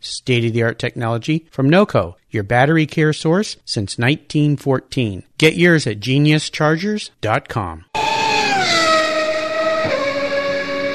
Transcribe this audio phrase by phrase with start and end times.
[0.00, 5.24] state of the art technology from NOCO, your battery care source since 1914.
[5.38, 7.84] Get yours at geniuschargers.com.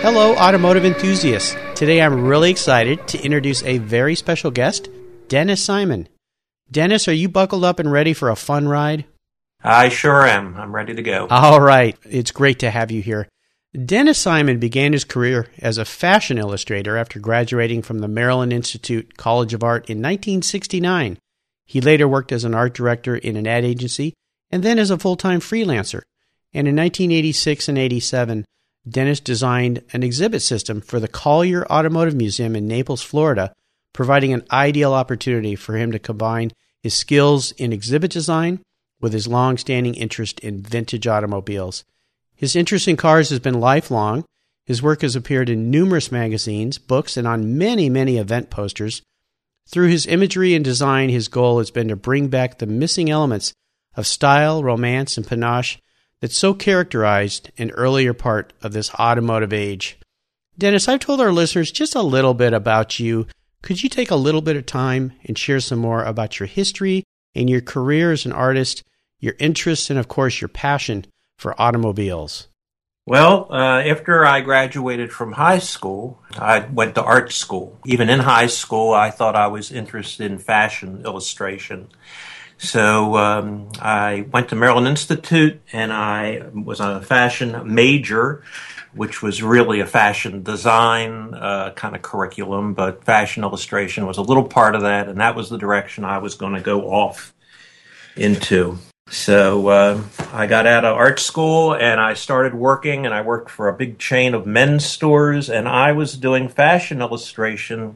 [0.01, 1.55] Hello, automotive enthusiasts.
[1.75, 4.87] Today I'm really excited to introduce a very special guest,
[5.27, 6.07] Dennis Simon.
[6.69, 9.05] Dennis, are you buckled up and ready for a fun ride?
[9.63, 10.55] I sure am.
[10.57, 11.27] I'm ready to go.
[11.29, 11.97] All right.
[12.03, 13.27] It's great to have you here.
[13.75, 19.17] Dennis Simon began his career as a fashion illustrator after graduating from the Maryland Institute
[19.17, 21.17] College of Art in 1969.
[21.65, 24.13] He later worked as an art director in an ad agency
[24.49, 26.03] and then as a full time freelancer.
[26.53, 28.45] And in 1986 and 87,
[28.87, 33.51] Dennis designed an exhibit system for the Collier Automotive Museum in Naples, Florida,
[33.91, 38.61] providing an ideal opportunity for him to combine his skills in exhibit design
[39.01, 41.83] with his long standing interest in vintage automobiles.
[42.35, 44.25] His interest in cars has been lifelong.
[44.65, 49.01] His work has appeared in numerous magazines, books, and on many, many event posters.
[49.67, 53.53] Through his imagery and design, his goal has been to bring back the missing elements
[53.95, 55.79] of style, romance, and panache
[56.21, 59.97] that so characterized an earlier part of this automotive age.
[60.57, 63.27] Dennis, I've told our listeners just a little bit about you.
[63.61, 67.03] Could you take a little bit of time and share some more about your history
[67.33, 68.83] and your career as an artist,
[69.19, 71.05] your interests, and of course, your passion
[71.37, 72.47] for automobiles?
[73.07, 77.79] Well, uh, after I graduated from high school, I went to art school.
[77.85, 81.89] Even in high school, I thought I was interested in fashion illustration.
[82.57, 88.43] So um, I went to Maryland Institute and I was a fashion major,
[88.93, 94.23] which was really a fashion design uh, kind of curriculum, but fashion illustration was a
[94.23, 97.33] little part of that, and that was the direction I was going to go off
[98.15, 98.79] into.
[99.07, 100.01] So uh,
[100.33, 103.73] I got out of art school and I started working, and I worked for a
[103.73, 107.95] big chain of men's stores, and I was doing fashion illustration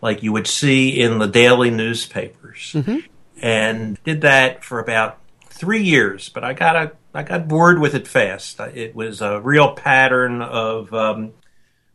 [0.00, 2.72] like you would see in the daily newspapers.
[2.74, 2.98] Mm-hmm
[3.40, 6.28] and did that for about three years.
[6.28, 8.60] But I got a, I got bored with it fast.
[8.60, 11.32] It was a real pattern of um,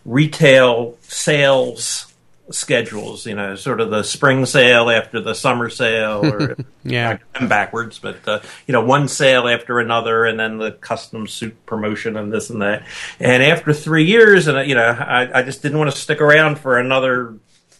[0.06, 2.11] retail sales
[2.52, 3.26] schedules.
[3.26, 8.00] You know, sort of the spring sale after the summer sale, or yeah, I'm backwards.
[8.00, 12.32] But uh, you know, one sale after another, and then the custom suit promotion and
[12.32, 12.86] this and that.
[13.20, 16.60] And after three years, and you know, I, I just didn't want to stick around
[16.60, 17.36] for another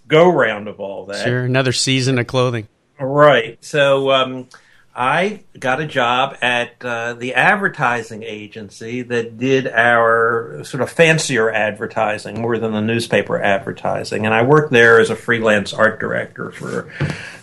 [0.08, 1.24] go round of all that.
[1.24, 2.68] Sure, another season of clothing.
[3.00, 3.58] Right.
[3.64, 4.48] So um,
[4.94, 11.50] I got a job at uh, the advertising agency that did our sort of fancier
[11.50, 14.26] advertising more than the newspaper advertising.
[14.26, 16.92] And I worked there as a freelance art director for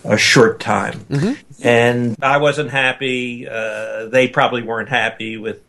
[0.04, 1.00] a short time.
[1.10, 1.66] Mm-hmm.
[1.66, 3.48] And I wasn't happy.
[3.48, 5.62] Uh, they probably weren't happy with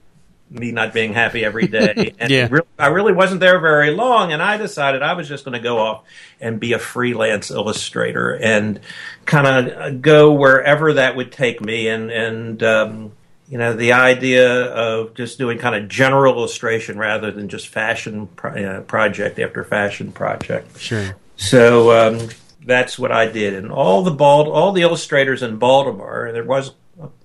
[0.50, 2.14] me not being happy every day.
[2.20, 2.48] And yeah.
[2.50, 5.64] really, I really wasn't there very long, and I decided I was just going to
[5.64, 6.04] go off
[6.42, 8.80] and be a freelance illustrator and
[9.26, 11.88] kind of go wherever that would take me.
[11.88, 13.12] And and um,
[13.48, 18.28] you know, the idea of just doing kind of general illustration rather than just fashion
[18.28, 20.80] pro- uh, project after fashion project.
[20.80, 21.16] Sure.
[21.38, 21.92] So.
[21.92, 22.30] Um,
[22.66, 26.30] that's what I did, and all the Bald, all the illustrators in Baltimore.
[26.34, 26.74] There was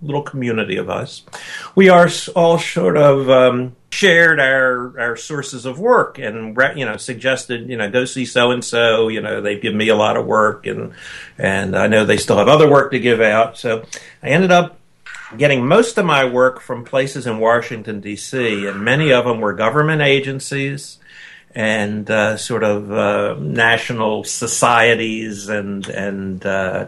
[0.02, 1.22] little community of us.
[1.74, 6.96] We are all sort of um, shared our our sources of work and you know
[6.96, 9.08] suggested you know go see so and so.
[9.08, 10.92] You know they've given me a lot of work and
[11.38, 13.58] and I know they still have other work to give out.
[13.58, 13.84] So
[14.22, 14.78] I ended up
[15.36, 19.52] getting most of my work from places in Washington, D.C., and many of them were
[19.52, 20.98] government agencies
[21.54, 26.86] and uh, sort of uh, national societies and and uh,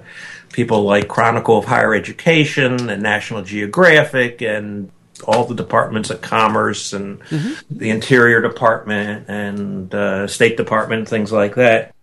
[0.56, 4.90] people like Chronicle of Higher Education and National Geographic and
[5.24, 7.52] all the departments of commerce and mm-hmm.
[7.70, 11.94] the Interior Department and uh, State Department, things like that.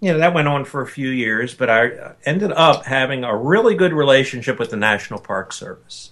[0.00, 3.34] You know, that went on for a few years, but I ended up having a
[3.34, 6.10] really good relationship with the National Park Service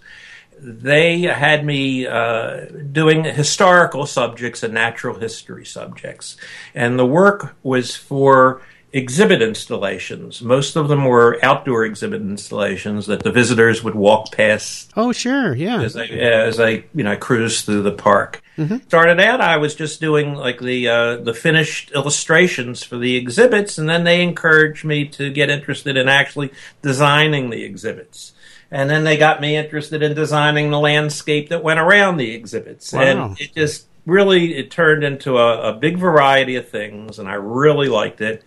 [0.65, 6.37] they had me uh, doing historical subjects and natural history subjects.
[6.73, 8.63] And the work was for
[8.93, 10.43] exhibit installations.
[10.43, 14.93] Most of them were outdoor exhibit installations that the visitors would walk past.
[14.97, 15.81] Oh, sure, yeah.
[15.81, 18.43] As I, as I you know, cruised through the park.
[18.59, 18.79] Mm-hmm.
[18.87, 23.79] Started out, I was just doing like the uh, the finished illustrations for the exhibits,
[23.79, 26.53] and then they encouraged me to get interested in actually
[26.83, 28.33] designing the exhibits
[28.73, 32.93] and then they got me interested in designing the landscape that went around the exhibits
[32.93, 33.03] wow.
[33.03, 37.35] and it just really it turned into a, a, big variety of things and i
[37.35, 38.43] really liked it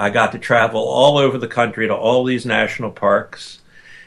[0.00, 3.60] i got to travel all over the country to all these national parks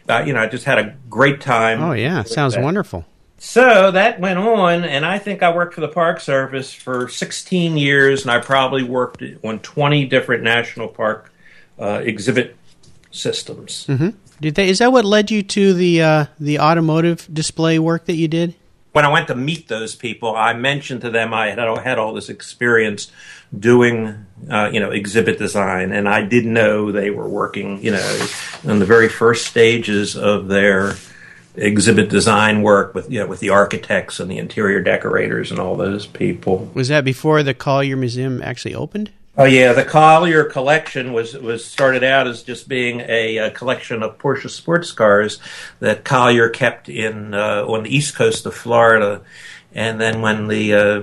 [0.09, 2.63] uh, you know i just had a great time oh yeah sounds that.
[2.63, 3.05] wonderful
[3.37, 7.77] so that went on and i think i worked for the park service for 16
[7.77, 11.31] years and i probably worked on 20 different national park
[11.79, 12.55] uh, exhibit
[13.11, 14.09] systems mm-hmm.
[14.43, 14.67] Did they?
[14.67, 18.55] Is that what led you to the uh, the automotive display work that you did?
[18.91, 22.13] When I went to meet those people, I mentioned to them I had, had all
[22.13, 23.09] this experience
[23.57, 28.27] doing, uh, you know, exhibit design, and I did know they were working, you know,
[28.63, 30.95] in the very first stages of their
[31.55, 35.75] exhibit design work with you know with the architects and the interior decorators and all
[35.75, 36.71] those people.
[36.73, 39.11] Was that before the Collier Museum actually opened?
[39.35, 44.03] Oh yeah, the Collier collection was was started out as just being a, a collection
[44.03, 45.39] of Porsche sports cars
[45.79, 49.21] that Collier kept in uh, on the east coast of Florida,
[49.73, 50.99] and then when the uh,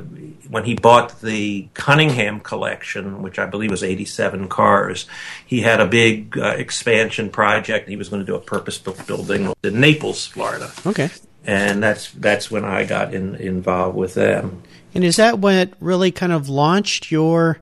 [0.49, 5.07] when he bought the Cunningham collection, which I believe was 87 cars,
[5.47, 7.89] he had a big uh, expansion project.
[7.89, 10.73] He was going to do a purpose-built building in Naples, Florida.
[10.85, 11.09] Okay.
[11.45, 14.63] And that's that's when I got in, involved with them.
[14.95, 17.61] And is that what really kind of launched your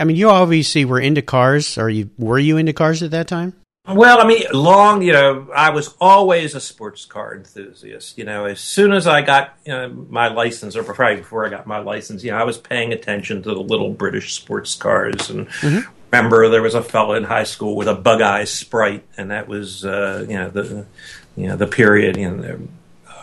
[0.00, 1.78] I mean, you obviously were into cars.
[1.78, 3.54] Are you were you into cars at that time?
[3.88, 8.18] Well, I mean, long, you know, I was always a sports car enthusiast.
[8.18, 11.50] You know, as soon as I got you know, my license, or probably before I
[11.50, 15.30] got my license, you know, I was paying attention to the little British sports cars.
[15.30, 15.90] And mm-hmm.
[16.10, 19.84] remember, there was a fellow in high school with a bug-eye Sprite, and that was,
[19.84, 20.86] uh, you know, the
[21.36, 22.60] you know the period, in the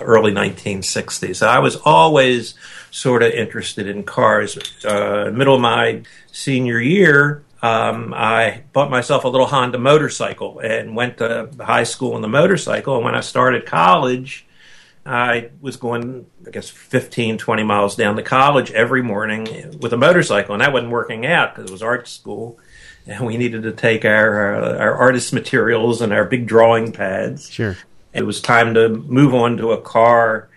[0.02, 1.38] early 1960s.
[1.38, 2.56] So I was always
[2.92, 4.58] sort of interested in cars.
[4.86, 10.98] Uh, middle of my senior year, um, I bought myself a little Honda motorcycle and
[10.98, 12.98] went to high school on the motorcycle.
[12.98, 14.46] And when I started college,
[15.06, 19.98] I was going, I guess, 15, 20 miles down to college every morning with a
[19.98, 20.54] motorcycle.
[20.54, 22.60] And that wasn't working out because it was art school.
[23.08, 27.50] And we needed to take our, uh, our artist materials and our big drawing pads.
[27.50, 27.78] Sure.
[28.14, 30.50] It was time to move on to a car.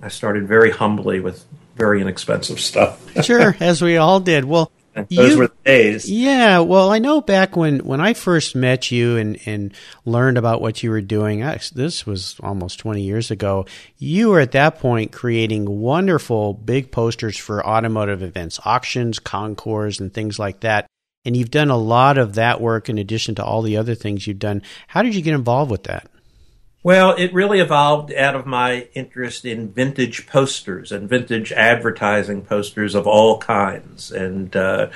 [0.00, 1.44] I started very humbly with
[1.76, 3.22] very inexpensive stuff.
[3.22, 4.46] sure, as we all did.
[4.46, 6.10] Well, those you, were the days.
[6.10, 9.74] Yeah, well, I know back when, when I first met you and, and
[10.04, 13.66] learned about what you were doing, I, this was almost 20 years ago.
[13.98, 20.12] You were at that point creating wonderful big posters for automotive events, auctions, concours, and
[20.12, 20.86] things like that.
[21.24, 24.26] And you've done a lot of that work in addition to all the other things
[24.26, 24.62] you've done.
[24.86, 26.08] How did you get involved with that?
[26.84, 32.94] Well, it really evolved out of my interest in vintage posters and vintage advertising posters
[32.94, 34.12] of all kinds.
[34.12, 34.90] And uh,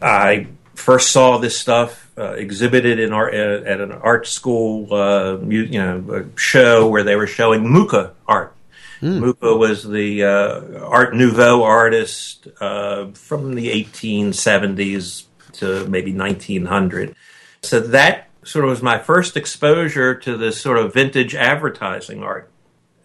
[0.00, 5.38] I first saw this stuff uh, exhibited in art, uh, at an art school, uh,
[5.40, 8.54] you know, show where they were showing Mucha art.
[9.02, 9.58] Mm.
[9.58, 17.14] Was the uh, Art Nouveau artist uh, from the 1870s to maybe 1900.
[17.60, 22.48] So that sort of was my first exposure to this sort of vintage advertising art.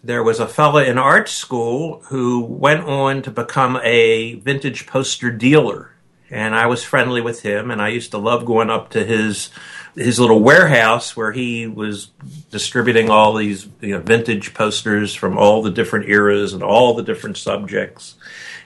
[0.04, 5.32] There was a fella in art school who went on to become a vintage poster
[5.32, 5.92] dealer.
[6.30, 9.50] And I was friendly with him, and I used to love going up to his
[9.96, 12.12] his little warehouse where he was
[12.50, 17.04] distributing all these you know, vintage posters from all the different eras and all the
[17.04, 18.16] different subjects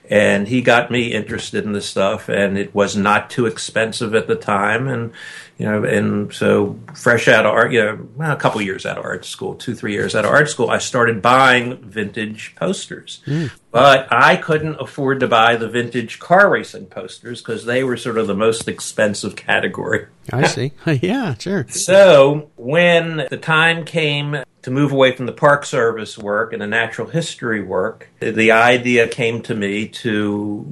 [0.10, 4.28] and he got me interested in this stuff and it was not too expensive at
[4.28, 4.88] the time.
[4.88, 5.14] And
[5.58, 8.98] you know and so fresh out of art you know well, a couple years out
[8.98, 13.22] of art school two three years out of art school i started buying vintage posters.
[13.26, 13.52] Mm.
[13.72, 18.18] but i couldn't afford to buy the vintage car racing posters because they were sort
[18.18, 20.08] of the most expensive category.
[20.32, 20.72] I see.
[21.02, 21.68] Yeah sure.
[21.70, 26.66] So when the time came to move away from the Park Service work and the
[26.66, 30.66] natural history work, the idea came to me to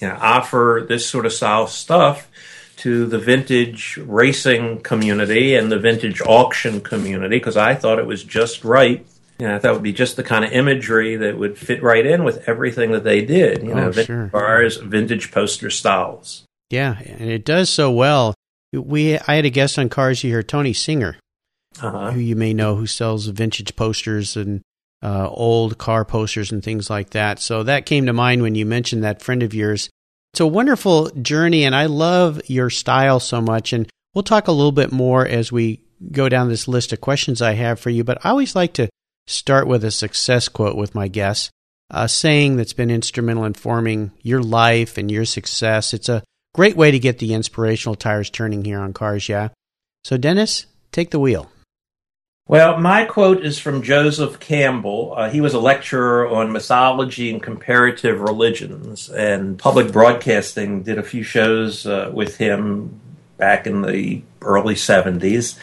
[0.00, 2.28] you know, offer this sort of style stuff
[2.76, 8.22] to the vintage racing community and the vintage auction community because I thought it was
[8.22, 9.04] just right.
[9.40, 12.22] You know, that would be just the kind of imagery that would fit right in
[12.22, 13.64] with everything that they did.
[13.64, 14.28] You know, Oh, vintage sure.
[14.28, 16.44] cars, vintage poster styles.
[16.70, 18.34] Yeah, and it does so well.
[18.72, 21.16] We I had a guest on Cars Yeah, Tony Singer,
[21.80, 22.12] Uh-huh.
[22.12, 24.62] who you may know, who sells vintage posters and
[25.02, 27.38] uh, old car posters and things like that.
[27.38, 29.90] So that came to mind when you mentioned that friend of yours.
[30.32, 33.72] It's a wonderful journey, and I love your style so much.
[33.72, 35.80] And we'll talk a little bit more as we
[36.12, 38.04] go down this list of questions I have for you.
[38.04, 38.88] But I always like to
[39.26, 41.50] start with a success quote with my guests,
[41.90, 45.94] a saying that's been instrumental in forming your life and your success.
[45.94, 46.22] It's a
[46.54, 49.48] great way to get the inspirational tires turning here on Cars Yeah.
[50.04, 51.50] So, Dennis, take the wheel.
[52.48, 55.12] Well, my quote is from Joseph Campbell.
[55.14, 61.02] Uh, he was a lecturer on mythology and comparative religions, and public broadcasting did a
[61.02, 63.00] few shows uh, with him
[63.36, 65.58] back in the early 70s.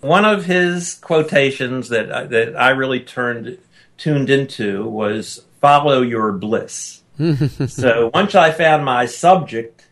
[0.00, 3.58] One of his quotations that I, that I really turned
[3.98, 7.02] tuned into was "Follow your bliss."
[7.68, 9.84] so once I found my subject,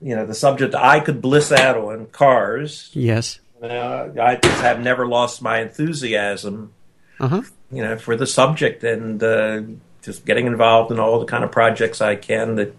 [0.00, 3.40] you know, the subject I could bliss out on cars, Yes.
[3.62, 6.72] Uh, I just have never lost my enthusiasm,
[7.20, 7.42] Uh huh.
[7.70, 9.62] you know, for the subject and uh,
[10.02, 12.74] just getting involved in all the kind of projects I can that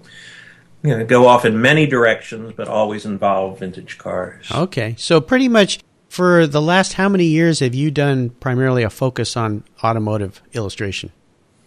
[0.84, 4.50] you know go off in many directions, but always involve vintage cars.
[4.52, 4.96] Okay.
[4.98, 9.36] So, pretty much for the last how many years have you done primarily a focus
[9.38, 11.12] on automotive illustration?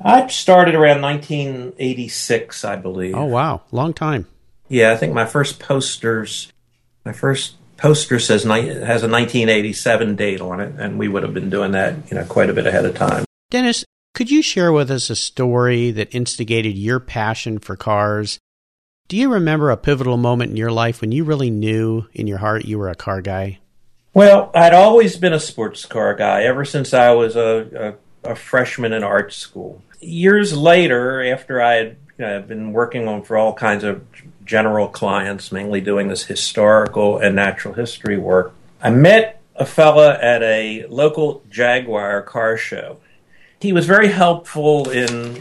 [0.05, 3.15] I started around 1986, I believe.
[3.15, 3.63] Oh, wow.
[3.71, 4.27] Long time.
[4.69, 6.53] Yeah, I think my first posters,
[7.05, 11.51] my first poster says has a 1987 date on it, and we would have been
[11.51, 13.25] doing that, you know, quite a bit ahead of time.
[13.51, 13.85] Dennis,
[14.15, 18.39] could you share with us a story that instigated your passion for cars?
[19.09, 22.39] Do you remember a pivotal moment in your life when you really knew in your
[22.39, 23.59] heart you were a car guy?
[24.15, 28.37] Well, I'd always been a sports car guy ever since I was a, a, a
[28.37, 29.83] freshman in art school.
[29.99, 34.05] Years later, after I had you know, been working on for all kinds of
[34.53, 40.43] general clients, mainly doing this historical and natural history work, I met a fella at
[40.43, 42.99] a local Jaguar car show.
[43.63, 45.41] He was very helpful in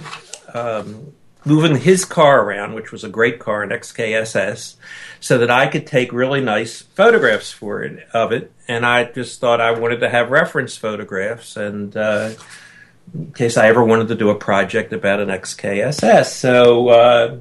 [0.54, 1.12] um,
[1.44, 4.76] moving his car around, which was a great car, an XKSS,
[5.20, 8.50] so that I could take really nice photographs for it of it.
[8.70, 12.30] And I just thought I wanted to have reference photographs, and uh,
[13.14, 16.28] in case I ever wanted to do a project about an XKSS.
[16.28, 17.38] So uh,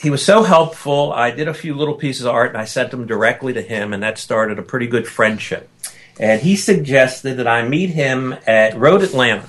[0.00, 1.12] he was so helpful.
[1.12, 3.92] I did a few little pieces of art, and I sent them directly to him,
[3.92, 5.68] and that started a pretty good friendship.
[6.18, 9.48] And he suggested that I meet him at Road Atlanta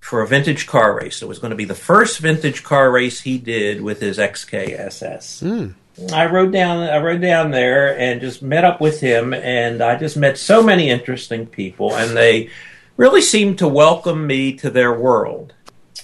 [0.00, 1.20] for a vintage car race.
[1.20, 5.40] It was going to be the first vintage car race he did with his XKSS.
[5.40, 5.72] Hmm.
[6.12, 9.96] I rode down I rode down there and just met up with him and I
[9.96, 12.50] just met so many interesting people and they
[12.96, 15.54] really seemed to welcome me to their world.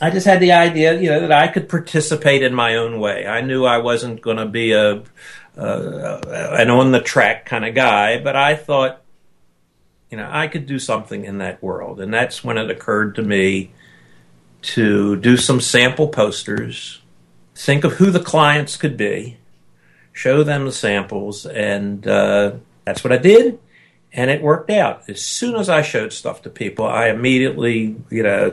[0.05, 3.27] I just had the idea, you know, that I could participate in my own way.
[3.27, 5.03] I knew I wasn't going to be a
[5.57, 6.21] uh,
[6.59, 9.01] an on the track kind of guy, but I thought
[10.15, 12.01] you know, I could do something in that world.
[12.01, 13.73] And that's when it occurred to me
[14.63, 17.01] to do some sample posters,
[17.57, 19.39] think of who the clients could be,
[20.13, 22.53] show them the samples, and uh,
[22.85, 23.59] that's what I did.
[24.13, 25.03] And it worked out.
[25.09, 28.53] As soon as I showed stuff to people, I immediately, you know,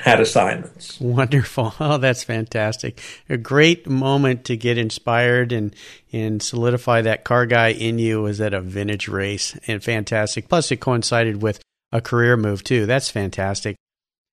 [0.00, 1.00] had assignments.
[1.00, 1.74] Wonderful.
[1.80, 3.00] Oh, that's fantastic.
[3.28, 5.74] A great moment to get inspired and,
[6.12, 10.48] and solidify that car guy in you was at a vintage race and fantastic.
[10.48, 12.86] Plus, it coincided with a career move, too.
[12.86, 13.76] That's fantastic.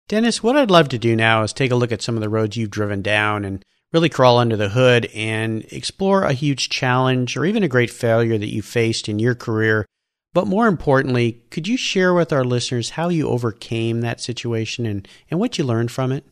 [0.07, 2.29] Dennis, what I'd love to do now is take a look at some of the
[2.29, 7.37] roads you've driven down and really crawl under the hood and explore a huge challenge
[7.37, 9.85] or even a great failure that you faced in your career.
[10.33, 15.07] But more importantly, could you share with our listeners how you overcame that situation and,
[15.31, 16.25] and what you learned from it?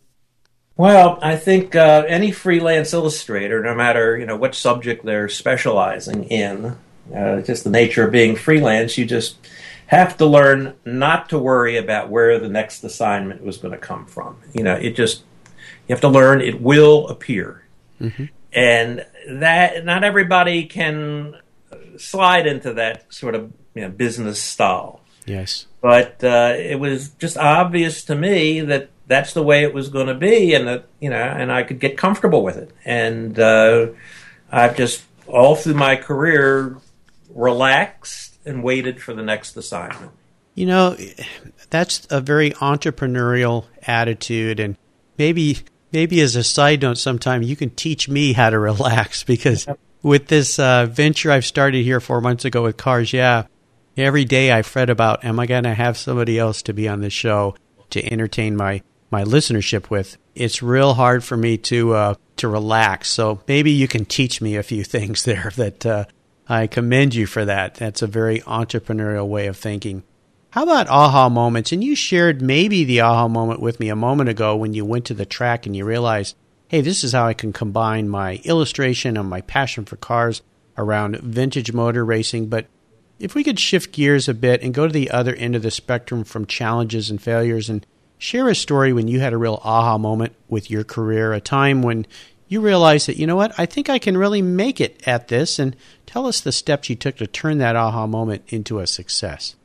[0.77, 6.25] Well, I think uh, any freelance illustrator, no matter you know what subject they're specializing
[6.25, 6.75] in,
[7.15, 9.37] uh, just the nature of being freelance, you just
[9.87, 14.05] have to learn not to worry about where the next assignment was going to come
[14.05, 14.37] from.
[14.53, 15.23] You know, it just
[15.87, 17.63] you have to learn it will appear,
[18.51, 21.35] and that not everybody can
[21.97, 25.67] slide into that sort of you know, business style Yes.
[25.81, 30.07] but uh, it was just obvious to me that that's the way it was going
[30.07, 32.71] to be, and that you know, and I could get comfortable with it.
[32.85, 33.87] And uh,
[34.51, 36.77] I've just all through my career
[37.29, 40.11] relaxed and waited for the next assignment.
[40.55, 40.97] You know,
[41.69, 44.77] that's a very entrepreneurial attitude, and
[45.17, 45.59] maybe
[45.91, 49.67] maybe as a side note, sometime you can teach me how to relax because
[50.01, 53.43] with this uh, venture I've started here four months ago with cars, yeah,
[53.97, 57.01] every day I fret about am I going to have somebody else to be on
[57.01, 57.55] the show
[57.91, 60.17] to entertain my my listenership with.
[60.33, 63.09] It's real hard for me to uh, to relax.
[63.09, 65.51] So maybe you can teach me a few things there.
[65.55, 66.05] That uh,
[66.47, 67.75] I commend you for that.
[67.75, 70.03] That's a very entrepreneurial way of thinking.
[70.51, 71.71] How about aha moments?
[71.71, 75.05] And you shared maybe the aha moment with me a moment ago when you went
[75.05, 76.35] to the track and you realized,
[76.69, 80.41] hey, this is how I can combine my illustration and my passion for cars
[80.77, 82.47] around vintage motor racing.
[82.47, 82.67] But
[83.19, 85.71] if we could shift gears a bit and go to the other end of the
[85.71, 87.85] spectrum from challenges and failures and
[88.17, 91.81] share a story when you had a real aha moment with your career, a time
[91.81, 92.05] when
[92.47, 95.57] you realized that, you know what, I think I can really make it at this,
[95.57, 99.55] and tell us the steps you took to turn that aha moment into a success.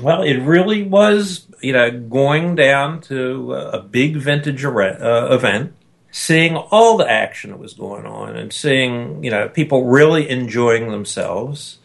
[0.00, 5.74] Well, it really was, you know, going down to a big vintage uh, event,
[6.10, 10.90] seeing all the action that was going on, and seeing, you know, people really enjoying
[10.90, 11.78] themselves.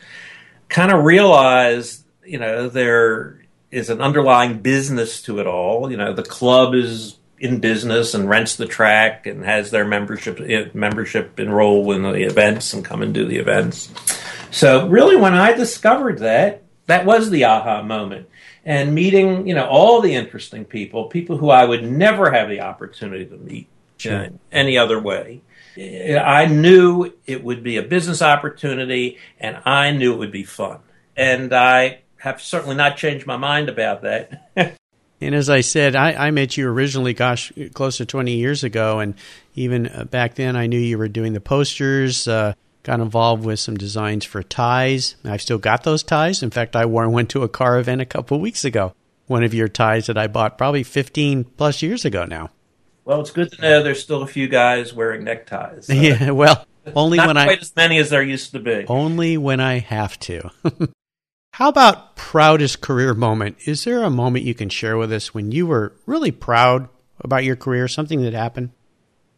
[0.72, 5.92] Kind of realize, you know, there is an underlying business to it all.
[5.92, 10.40] You know, the club is in business and rents the track and has their membership
[10.40, 13.90] eh, membership enroll in the events and come and do the events.
[14.52, 18.30] So really, when I discovered that, that was the aha moment.
[18.64, 22.62] And meeting, you know, all the interesting people, people who I would never have the
[22.62, 24.30] opportunity to meet sure.
[24.52, 25.42] any other way.
[25.78, 30.80] I knew it would be a business opportunity and I knew it would be fun.
[31.16, 34.52] And I have certainly not changed my mind about that.
[35.22, 39.00] and as I said, I, I, met you originally, gosh, close to 20 years ago.
[39.00, 39.16] And
[39.56, 42.28] even uh, back then, I knew you were doing the posters.
[42.28, 45.16] Uh, got involved with some designs for ties.
[45.24, 46.44] I've still got those ties.
[46.44, 48.94] In fact, I wore one to a car event a couple of weeks ago.
[49.28, 52.50] One of your ties that I bought probably 15 plus years ago now.
[53.12, 55.88] Well, it's good to know there's still a few guys wearing neckties.
[55.88, 56.66] So yeah, well,
[56.96, 58.86] only when I quite as many as there used to be.
[58.88, 60.50] Only when I have to.
[61.54, 63.58] How about proudest career moment?
[63.66, 66.88] Is there a moment you can share with us when you were really proud
[67.20, 68.70] about your career, something that happened?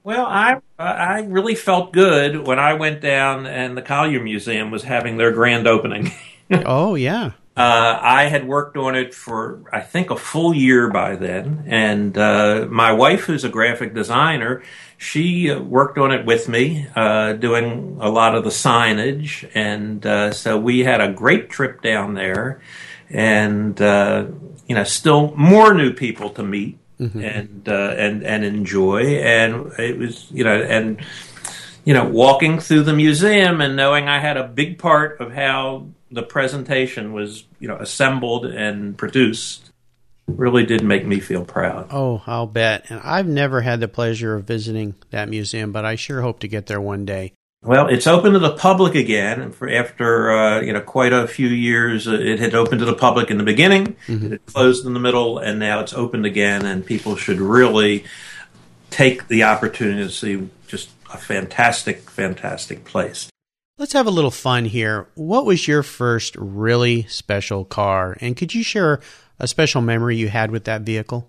[0.04, 4.84] Well, I I really felt good when I went down and the Collier Museum was
[4.84, 6.12] having their grand opening.
[6.52, 7.32] oh yeah.
[7.56, 12.18] Uh, I had worked on it for I think a full year by then, and
[12.18, 14.64] uh, my wife, who's a graphic designer,
[14.98, 20.04] she uh, worked on it with me, uh, doing a lot of the signage, and
[20.04, 22.60] uh, so we had a great trip down there,
[23.12, 24.26] and uh,
[24.68, 27.22] you know, still more new people to meet mm-hmm.
[27.22, 29.20] and uh, and and enjoy.
[29.20, 31.04] And it was you know and
[31.86, 35.88] you know walking through the museum and knowing I had a big part of how
[36.14, 39.72] the presentation was you know assembled and produced
[40.28, 41.88] really did make me feel proud.
[41.92, 42.86] Oh, I'll bet.
[42.90, 46.48] And I've never had the pleasure of visiting that museum, but I sure hope to
[46.48, 47.34] get there one day.
[47.62, 49.52] Well, it's open to the public again.
[49.52, 52.96] For after uh, you know quite a few years, uh, it had opened to the
[52.96, 53.96] public in the beginning.
[54.08, 54.34] Mm-hmm.
[54.34, 56.66] It closed in the middle, and now it's opened again.
[56.66, 58.04] And people should really
[58.90, 63.30] take the opportunity to see just a fantastic, fantastic place.
[63.84, 65.10] Let's have a little fun here.
[65.16, 69.02] What was your first really special car, and could you share
[69.40, 71.28] a special memory you had with that vehicle?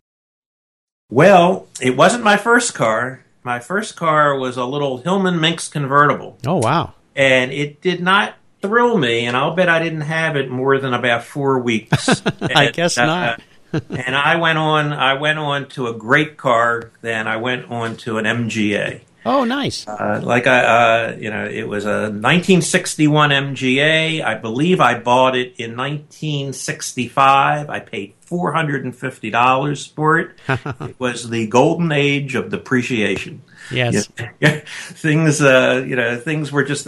[1.11, 6.39] Well, it wasn't my first car my first car was a little Hillman Minx convertible.
[6.47, 6.95] Oh, wow.
[7.15, 10.95] And it did not thrill me, and I'll bet I didn't have it more than
[10.95, 12.23] about four weeks.
[12.41, 13.43] I and, guess uh, not.
[13.91, 14.93] and I went on.
[14.93, 16.91] I went on to a great car.
[17.03, 19.03] Then I went on to an MGA.
[19.27, 19.89] Oh, nice.
[19.89, 24.23] Uh, like I, uh, you know, it was a 1961 MGA.
[24.23, 27.71] I believe I bought it in 1965.
[27.71, 30.31] I paid $450 for it.
[30.49, 33.43] it was the golden age of depreciation.
[33.71, 34.11] Yes.
[34.41, 36.87] Yeah, things, uh, you know, things were just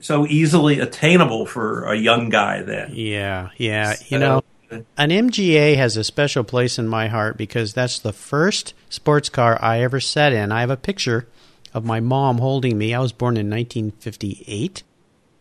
[0.00, 2.90] so easily attainable for a young guy then.
[2.92, 3.94] Yeah, yeah.
[3.94, 8.12] So, you know, an MGA has a special place in my heart because that's the
[8.12, 10.52] first sports car I ever sat in.
[10.52, 11.26] I have a picture
[11.74, 12.94] of my mom holding me.
[12.94, 14.82] I was born in 1958,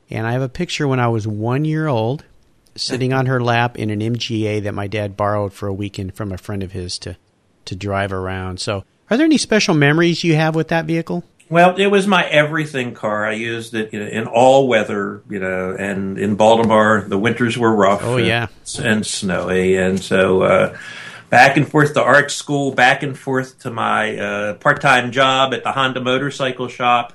[0.10, 2.24] and I have a picture when I was one year old,
[2.76, 6.32] sitting on her lap in an MGA that my dad borrowed for a weekend from
[6.32, 7.18] a friend of his to
[7.66, 8.60] to drive around.
[8.60, 11.24] So, are there any special memories you have with that vehicle?
[11.50, 13.26] Well, it was my everything car.
[13.26, 17.58] I used it you know, in all weather, you know, and in Baltimore, the winters
[17.58, 18.04] were rough.
[18.04, 18.48] Oh, yeah.
[18.78, 19.78] And, and snowy.
[19.78, 20.78] And so, uh,
[21.30, 25.54] back and forth to art school, back and forth to my uh, part time job
[25.54, 27.14] at the Honda motorcycle shop.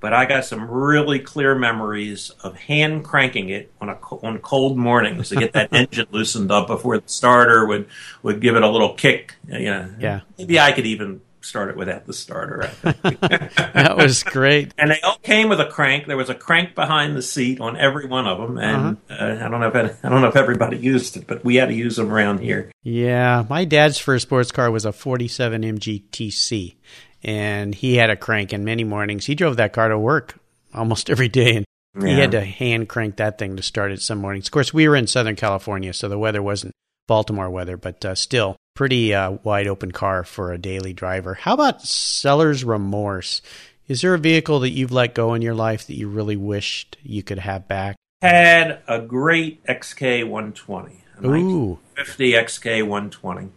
[0.00, 4.76] but I got some really clear memories of hand cranking it on a on cold
[4.76, 7.88] mornings to get that engine loosened up before the starter would
[8.22, 9.34] would give it a little kick.
[9.46, 10.20] You know, yeah.
[10.38, 12.70] Maybe I could even start it without the starter.
[12.82, 14.72] that was great.
[14.78, 16.06] And they all came with a crank.
[16.06, 19.24] There was a crank behind the seat on every one of them, and uh-huh.
[19.24, 21.56] uh, I don't know if any, I don't know if everybody used it, but we
[21.56, 22.70] had to use them around here.
[22.82, 26.76] Yeah, my dad's first sports car was a 47 MGTC,
[27.22, 28.52] and he had a crank.
[28.52, 30.38] And many mornings he drove that car to work
[30.74, 31.66] almost every day, and
[32.00, 32.08] yeah.
[32.08, 34.46] he had to hand crank that thing to start it some mornings.
[34.46, 36.74] Of course, we were in Southern California, so the weather wasn't
[37.06, 41.34] Baltimore weather, but uh, still pretty uh, wide open car for a daily driver.
[41.34, 43.42] How about seller's remorse?
[43.88, 46.96] Is there a vehicle that you've let go in your life that you really wished
[47.02, 47.96] you could have back?
[48.22, 51.78] Had a great XK 120, Ooh.
[51.94, 53.50] 50 XK 120,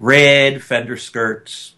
[0.00, 1.74] red fender skirts,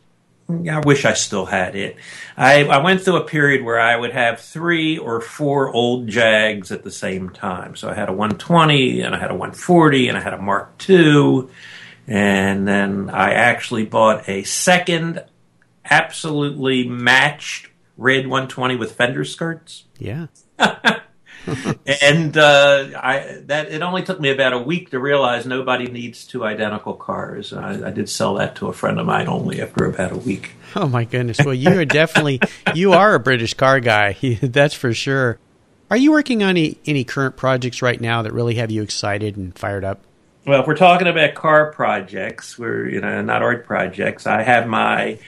[0.48, 1.96] I wish I still had it.
[2.36, 6.70] I, I went through a period where I would have three or four old Jags
[6.70, 7.74] at the same time.
[7.74, 10.76] So I had a 120 and I had a 140 and I had a Mark
[10.88, 11.48] II.
[12.09, 15.25] And then I actually bought a second
[15.85, 17.68] absolutely matched
[17.99, 19.85] red 120 with fender skirts.
[19.99, 20.29] Yeah.
[22.03, 26.27] and uh, I that it only took me about a week to realize nobody needs
[26.27, 27.53] two identical cars.
[27.53, 30.53] I, I, did sell that to a friend of mine only after about a week.
[30.75, 31.38] Oh my goodness!
[31.44, 32.40] Well, you are definitely
[32.75, 34.12] you are a British car guy.
[34.42, 35.38] That's for sure.
[35.90, 39.38] Are you working on any, any current projects right now that really have you excited
[39.38, 40.01] and fired up?
[40.48, 44.26] Well, if we're talking about car projects, we're you know not art projects.
[44.26, 45.18] I have my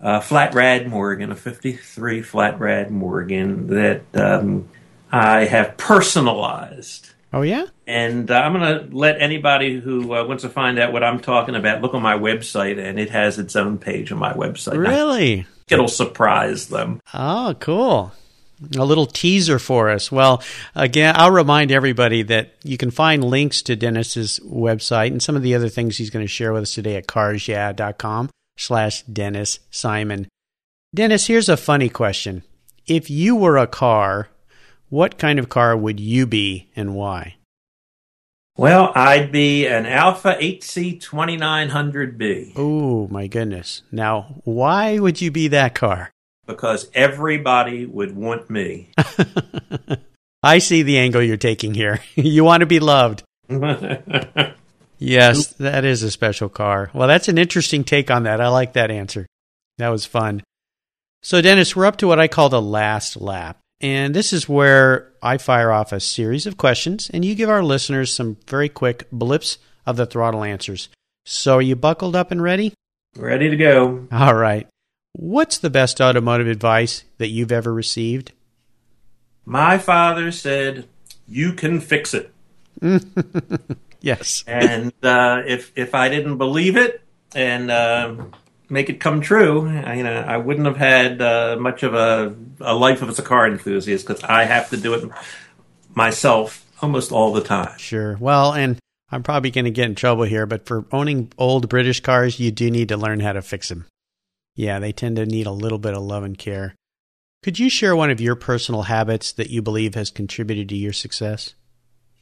[0.00, 4.02] uh, flat rad Morgan, a '53 flat rad Morgan that.
[4.14, 4.70] Um,
[5.10, 7.10] I have personalized.
[7.34, 10.90] Oh yeah, and uh, I'm going to let anybody who uh, wants to find out
[10.90, 14.18] what I'm talking about look on my website, and it has its own page on
[14.18, 14.78] my website.
[14.78, 17.02] Really, it'll surprise them.
[17.12, 18.12] Oh, cool.
[18.76, 20.12] A little teaser for us.
[20.12, 20.42] Well,
[20.74, 25.42] again, I'll remind everybody that you can find links to Dennis's website and some of
[25.42, 30.28] the other things he's going to share with us today at carsyeah.com slash Dennis Simon.
[30.94, 32.42] Dennis, here's a funny question.
[32.86, 34.28] If you were a car,
[34.88, 37.36] what kind of car would you be and why?
[38.58, 42.52] Well, I'd be an Alfa 8C 2900B.
[42.56, 43.82] Oh, my goodness.
[43.90, 46.10] Now, why would you be that car?
[46.46, 48.90] Because everybody would want me.
[50.42, 52.00] I see the angle you're taking here.
[52.16, 53.22] you want to be loved.
[54.98, 56.90] yes, that is a special car.
[56.92, 58.40] Well, that's an interesting take on that.
[58.40, 59.26] I like that answer.
[59.78, 60.42] That was fun.
[61.22, 63.58] So, Dennis, we're up to what I call the last lap.
[63.80, 67.64] And this is where I fire off a series of questions, and you give our
[67.64, 70.88] listeners some very quick blips of the throttle answers.
[71.24, 72.74] So, are you buckled up and ready?
[73.16, 74.06] Ready to go.
[74.10, 74.68] All right.
[75.12, 78.32] What's the best automotive advice that you've ever received?
[79.44, 80.88] My father said,
[81.28, 82.32] You can fix it.
[84.00, 84.44] yes.
[84.46, 87.02] and uh, if, if I didn't believe it,
[87.34, 88.14] and uh,
[88.68, 89.68] make it come true.
[89.68, 93.22] I, you know, I wouldn't have had uh, much of a, a life as a
[93.22, 95.10] car enthusiast because I have to do it
[95.94, 97.78] myself almost all the time.
[97.78, 98.16] Sure.
[98.18, 98.78] Well, and
[99.10, 102.50] I'm probably going to get in trouble here, but for owning old British cars, you
[102.50, 103.86] do need to learn how to fix them.
[104.54, 106.74] Yeah, they tend to need a little bit of love and care.
[107.42, 110.92] Could you share one of your personal habits that you believe has contributed to your
[110.92, 111.54] success?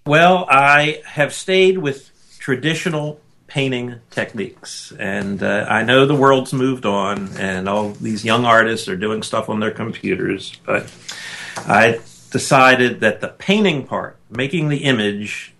[0.06, 4.92] Well, I have stayed with traditional painting techniques.
[4.98, 9.22] And uh, I know the world's moved on, and all these young artists are doing
[9.22, 10.90] stuff on their computers, but
[11.56, 15.52] I decided that the painting part, making the image,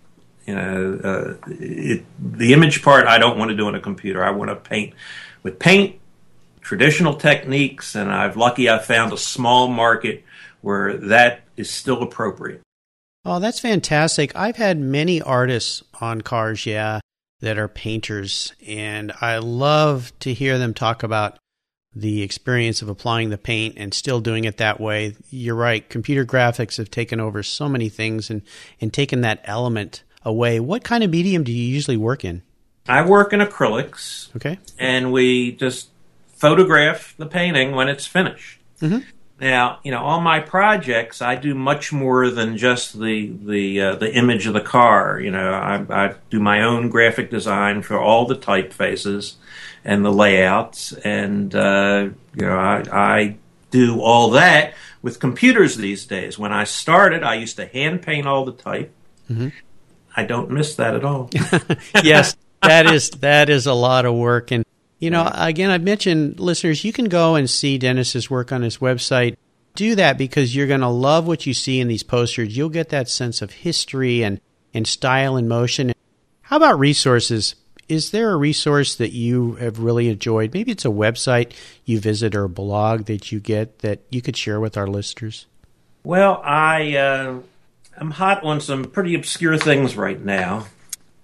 [0.47, 4.23] you know, uh, it, the image part, I don't want to do on a computer.
[4.23, 4.95] I want to paint
[5.43, 5.99] with paint,
[6.61, 10.23] traditional techniques, and I've lucky I've found a small market
[10.61, 12.61] where that is still appropriate.
[13.25, 14.35] Oh, that's fantastic.
[14.35, 16.99] I've had many artists on cars, yeah,
[17.39, 21.37] that are painters, and I love to hear them talk about
[21.93, 25.15] the experience of applying the paint and still doing it that way.
[25.29, 28.43] You're right, computer graphics have taken over so many things and,
[28.79, 30.59] and taken that element away.
[30.59, 32.43] What kind of medium do you usually work in?
[32.87, 34.33] I work in acrylics.
[34.35, 34.57] Okay.
[34.79, 35.89] And we just
[36.41, 38.59] photograph the painting when it's finished.
[38.81, 39.07] Mm-hmm.
[39.39, 43.95] Now, you know, on my projects, I do much more than just the the uh,
[43.95, 45.19] the image of the car.
[45.19, 49.35] You know, I, I, do my own graphic design for all the typefaces
[49.85, 53.37] and the layouts, and uh, you know, I, I
[53.71, 56.37] do all that with computers these days.
[56.37, 58.91] When I started, I used to hand paint all the type.
[59.29, 59.49] Mm-hmm.
[60.15, 61.29] I don't miss that at all.
[62.03, 64.65] yes, that is that is a lot of work, and
[65.01, 68.77] you know, again, I've mentioned listeners, you can go and see Dennis's work on his
[68.77, 69.35] website.
[69.75, 72.55] do that because you're going to love what you see in these posters.
[72.55, 74.39] You'll get that sense of history and,
[74.73, 75.91] and style and motion.
[76.41, 77.55] How about resources?
[77.89, 80.53] Is there a resource that you have really enjoyed?
[80.53, 84.37] Maybe it's a website you visit or a blog that you get that you could
[84.37, 85.47] share with our listeners.
[86.03, 87.39] Well, I uh,
[87.97, 90.67] I'm hot on some pretty obscure things right now.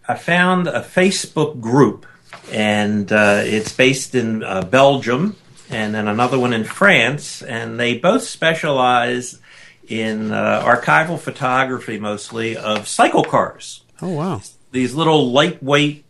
[0.08, 2.06] I found a Facebook group,
[2.52, 5.36] and uh, it's based in uh, Belgium,
[5.70, 9.40] and then another one in France, and they both specialize
[9.88, 13.84] in uh, archival photography, mostly of cycle cars.
[14.02, 14.42] Oh wow!
[14.72, 16.06] These little lightweight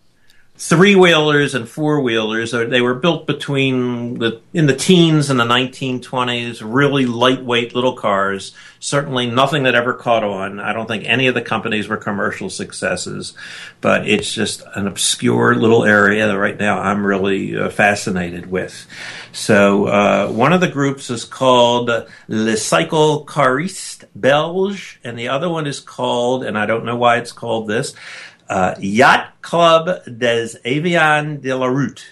[0.57, 2.51] three wheelers and four wheelers.
[2.51, 6.61] They were built between the in the teens and the 1920s.
[6.63, 8.53] Really lightweight little cars.
[8.79, 10.59] Certainly nothing that ever caught on.
[10.59, 13.33] I don't think any of the companies were commercial successes,
[13.81, 18.87] but it's just an obscure little area that right now I'm really uh, fascinated with.
[19.31, 21.89] So uh, one of the groups is called
[22.27, 27.17] Le Cycle Cariste Belge, and the other one is called, and I don't know why
[27.17, 27.93] it's called this
[28.49, 32.05] uh, Yacht Club des Avions de la Route.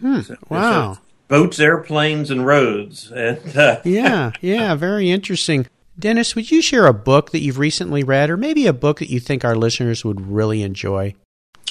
[0.00, 0.20] Hmm.
[0.20, 0.98] So, wow.
[1.28, 3.10] boats, airplanes, and roads.
[3.10, 5.66] And, uh, yeah, yeah, very interesting.
[5.98, 9.10] Dennis, would you share a book that you've recently read, or maybe a book that
[9.10, 11.14] you think our listeners would really enjoy?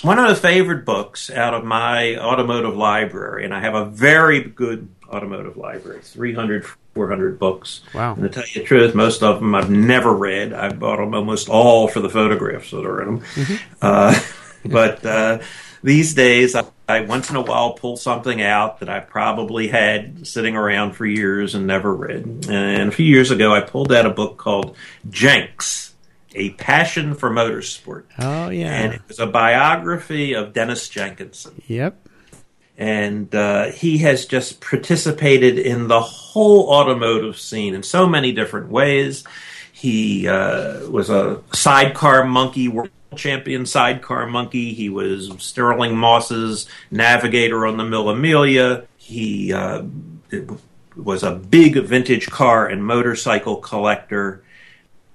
[0.04, 4.42] One of the favorite books out of my automotive library, and I have a very
[4.42, 7.82] good automotive library 300, 400 books.
[7.93, 8.13] Wow.
[8.13, 10.54] And to tell you the truth, most of them I've never read.
[10.54, 13.19] I bought them almost all for the photographs that are in them.
[13.19, 13.56] Mm-hmm.
[13.82, 14.19] Uh,
[14.65, 15.39] but uh,
[15.84, 20.28] these days, I, I, once in a while pull something out that I probably had
[20.28, 22.47] sitting around for years and never read.
[22.50, 24.76] And a few years ago, I pulled out a book called
[25.10, 25.89] Jenks.
[26.34, 28.06] A Passion for Motorsport.
[28.17, 28.74] Oh, yeah.
[28.74, 31.62] And it was a biography of Dennis Jenkinson.
[31.67, 32.08] Yep
[32.82, 38.70] and uh, he has just participated in the whole automotive scene in so many different
[38.70, 39.24] ways.
[39.72, 44.74] He uh, was a sidecar monkey world champion sidecar monkey.
[44.74, 48.88] He was Stirling Moss's navigator on the Mille Miglia.
[48.98, 49.84] He uh,
[50.96, 54.44] was a big vintage car and motorcycle collector,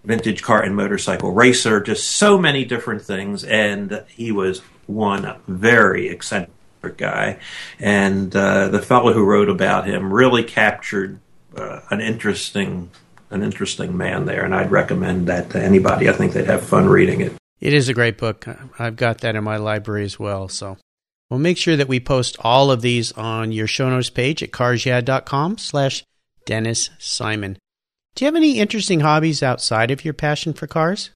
[0.05, 3.43] vintage car and motorcycle racer, just so many different things.
[3.43, 6.56] And he was one very eccentric
[6.91, 7.39] guy,
[7.79, 11.21] and uh, the fellow who wrote about him really captured
[11.57, 12.91] uh, an interesting
[13.31, 16.09] an interesting man there, and I'd recommend that to anybody.
[16.09, 17.33] I think they'd have fun reading it.
[17.61, 18.47] It is a great book.
[18.79, 20.49] I've got that in my library as well.
[20.49, 20.77] So
[21.31, 24.51] we'll make sure that we post all of these on your show notes page at
[24.51, 26.05] carsyeah.com slash
[26.45, 27.59] Dennis Simon.
[28.15, 31.11] Do you have any interesting hobbies outside of your passion for cars?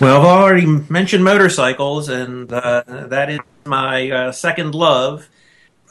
[0.00, 5.28] Well, I've already mentioned motorcycles, and uh, that is my uh, second love.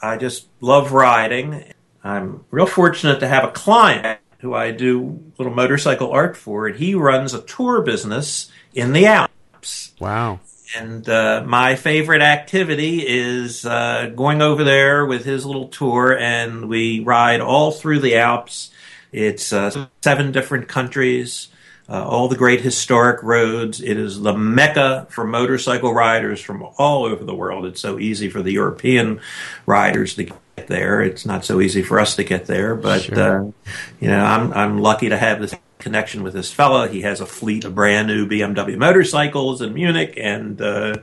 [0.02, 1.72] I just love riding.
[2.02, 6.76] I'm real fortunate to have a client who I do little motorcycle art for, and
[6.76, 9.92] he runs a tour business in the Alps.
[10.00, 10.40] Wow.
[10.76, 16.68] And uh, my favorite activity is uh, going over there with his little tour, and
[16.68, 18.72] we ride all through the Alps.
[19.12, 21.49] It's uh, seven different countries
[21.90, 23.80] uh, all the great historic roads.
[23.80, 27.66] It is the mecca for motorcycle riders from all over the world.
[27.66, 29.20] It's so easy for the European
[29.66, 31.02] riders to get there.
[31.02, 33.18] It's not so easy for us to get there, but sure.
[33.18, 33.50] uh,
[33.98, 36.86] you know, I'm I'm lucky to have this connection with this fellow.
[36.86, 40.94] He has a fleet of brand new BMW motorcycles in Munich, and uh,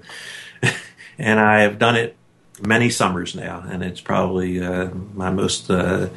[1.17, 2.15] and I have done it
[2.65, 6.07] many summers now, and it's probably uh, my most uh,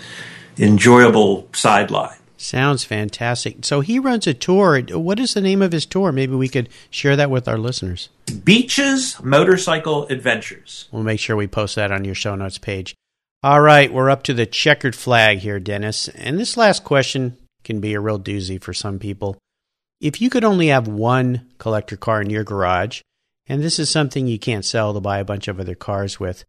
[0.56, 2.19] enjoyable sideline.
[2.40, 3.66] Sounds fantastic.
[3.66, 4.80] So he runs a tour.
[4.80, 6.10] What is the name of his tour?
[6.10, 8.08] Maybe we could share that with our listeners.
[8.44, 10.88] Beach's Motorcycle Adventures.
[10.90, 12.94] We'll make sure we post that on your show notes page.
[13.42, 16.08] All right, we're up to the checkered flag here, Dennis.
[16.08, 19.36] And this last question can be a real doozy for some people.
[20.00, 23.02] If you could only have one collector car in your garage,
[23.46, 26.44] and this is something you can't sell to buy a bunch of other cars with,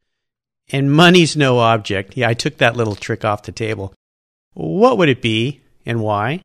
[0.72, 3.94] and money's no object, yeah, I took that little trick off the table.
[4.54, 5.60] What would it be?
[5.86, 6.42] And why?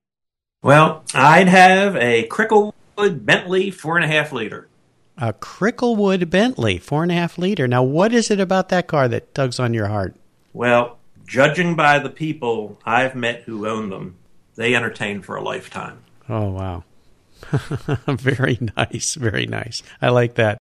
[0.63, 4.69] Well, I'd have a Cricklewood Bentley four and a half liter.
[5.19, 7.69] A Cricklewood Bentley four and a half liter.
[7.69, 10.17] Now, what is it about that car that tugs on your heart?
[10.53, 14.17] Well, judging by the people I've met who own them,
[14.57, 16.01] they entertain for a lifetime.
[16.29, 16.85] Oh, wow.
[18.09, 19.15] very nice.
[19.15, 19.83] Very nice.
[20.03, 20.59] I like that.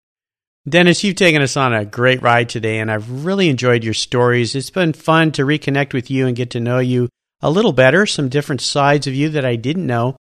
[0.68, 4.56] Dennis, you've taken us on a great ride today, and I've really enjoyed your stories.
[4.56, 7.10] It's been fun to reconnect with you and get to know you
[7.42, 10.16] a little better, some different sides of you that I didn't know.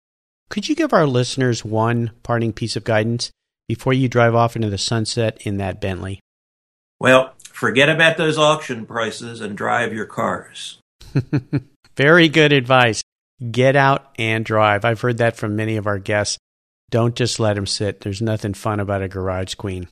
[0.48, 3.30] Could you give our listeners one parting piece of guidance
[3.68, 6.20] before you drive off into the sunset in that Bentley?
[7.00, 10.78] Well, forget about those auction prices and drive your cars.
[11.96, 13.02] Very good advice.
[13.50, 14.84] Get out and drive.
[14.84, 16.38] I've heard that from many of our guests.
[16.90, 18.00] Don't just let them sit.
[18.00, 19.88] There's nothing fun about a garage queen.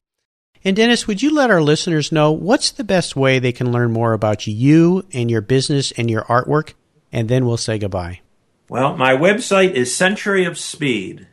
[0.65, 3.93] And Dennis, would you let our listeners know what's the best way they can learn
[3.93, 6.73] more about you and your business and your artwork?
[7.13, 8.21] And then we'll say goodbye.
[8.69, 11.27] Well, my website is Century of Speed.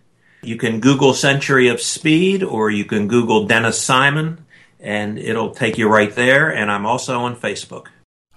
[0.43, 4.45] You can Google Century of Speed or you can Google Dennis Simon
[4.79, 6.49] and it'll take you right there.
[6.49, 7.87] And I'm also on Facebook.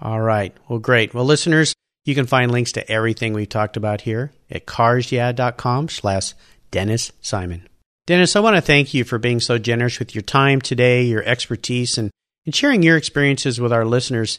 [0.00, 0.56] All right.
[0.68, 1.12] Well, great.
[1.12, 6.34] Well, listeners, you can find links to everything we've talked about here at carsyeah.com slash
[6.70, 7.68] Dennis Simon.
[8.06, 11.24] Dennis, I want to thank you for being so generous with your time today, your
[11.24, 12.10] expertise, and,
[12.44, 14.38] and sharing your experiences with our listeners.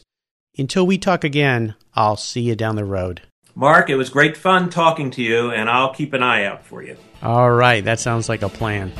[0.58, 3.22] Until we talk again, I'll see you down the road.
[3.54, 6.82] Mark, it was great fun talking to you, and I'll keep an eye out for
[6.82, 6.96] you.
[7.22, 8.92] All right, that sounds like a plan.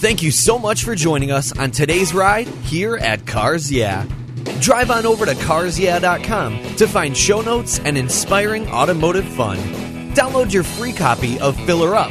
[0.00, 4.06] Thank you so much for joining us on today's ride here at Cars Yeah.
[4.60, 9.58] Drive on over to carsyeah.com to find show notes and inspiring automotive fun.
[10.14, 12.10] Download your free copy of Filler Up